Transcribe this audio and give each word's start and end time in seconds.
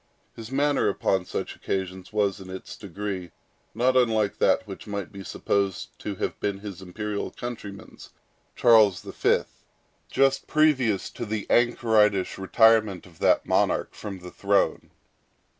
His 0.35 0.49
manner 0.51 0.89
upon 0.89 1.25
such 1.25 1.55
occasions 1.55 2.11
was, 2.11 2.39
in 2.39 2.49
its 2.49 2.75
degree, 2.75 3.29
not 3.75 3.95
unlike 3.95 4.39
that 4.39 4.65
which 4.65 4.87
might 4.87 5.11
be 5.11 5.23
supposed 5.23 5.89
to 5.99 6.15
have 6.15 6.39
been 6.39 6.57
his 6.57 6.81
imperial 6.81 7.29
countryman's, 7.29 8.09
Charles 8.55 9.01
V., 9.03 9.43
just 10.09 10.47
previous 10.47 11.11
to 11.11 11.23
the 11.23 11.45
anchoritish 11.51 12.39
retirement 12.39 13.05
of 13.05 13.19
that 13.19 13.45
monarch 13.45 13.93
from 13.93 14.17
the 14.17 14.31
throne. 14.31 14.89